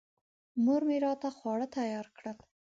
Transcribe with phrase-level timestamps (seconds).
[0.63, 2.37] مور مې راته خواړه تیار کړل.